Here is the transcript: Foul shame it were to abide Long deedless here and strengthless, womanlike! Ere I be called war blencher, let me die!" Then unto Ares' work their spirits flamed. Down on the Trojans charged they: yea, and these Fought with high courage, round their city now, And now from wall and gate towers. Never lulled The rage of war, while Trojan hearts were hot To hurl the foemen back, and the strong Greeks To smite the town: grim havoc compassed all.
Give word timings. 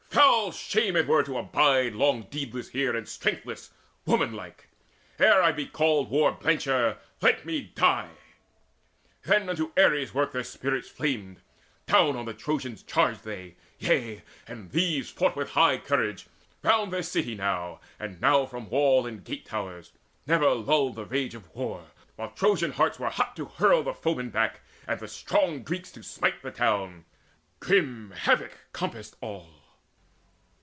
Foul 0.11 0.51
shame 0.51 0.97
it 0.97 1.07
were 1.07 1.23
to 1.23 1.37
abide 1.37 1.93
Long 1.93 2.23
deedless 2.23 2.69
here 2.71 2.93
and 2.97 3.07
strengthless, 3.07 3.69
womanlike! 4.05 4.67
Ere 5.17 5.41
I 5.41 5.53
be 5.53 5.65
called 5.65 6.09
war 6.09 6.33
blencher, 6.35 6.97
let 7.21 7.45
me 7.45 7.71
die!" 7.73 8.09
Then 9.23 9.47
unto 9.47 9.71
Ares' 9.77 10.13
work 10.13 10.33
their 10.33 10.43
spirits 10.43 10.89
flamed. 10.89 11.39
Down 11.87 12.17
on 12.17 12.25
the 12.25 12.33
Trojans 12.33 12.83
charged 12.83 13.23
they: 13.23 13.55
yea, 13.79 14.23
and 14.45 14.71
these 14.71 15.09
Fought 15.09 15.37
with 15.37 15.51
high 15.51 15.77
courage, 15.77 16.27
round 16.63 16.91
their 16.91 17.03
city 17.03 17.33
now, 17.35 17.79
And 17.97 18.19
now 18.19 18.45
from 18.45 18.69
wall 18.69 19.07
and 19.07 19.23
gate 19.23 19.45
towers. 19.45 19.93
Never 20.27 20.53
lulled 20.53 20.95
The 20.95 21.05
rage 21.05 21.35
of 21.35 21.53
war, 21.55 21.87
while 22.17 22.31
Trojan 22.31 22.73
hearts 22.73 22.99
were 22.99 23.09
hot 23.11 23.37
To 23.37 23.45
hurl 23.45 23.83
the 23.83 23.93
foemen 23.93 24.29
back, 24.31 24.59
and 24.85 24.99
the 24.99 25.07
strong 25.07 25.63
Greeks 25.63 25.91
To 25.93 26.03
smite 26.03 26.41
the 26.41 26.51
town: 26.51 27.05
grim 27.61 28.11
havoc 28.11 28.51
compassed 28.73 29.15
all. 29.21 29.49